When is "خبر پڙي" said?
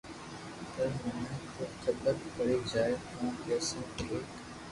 1.81-2.57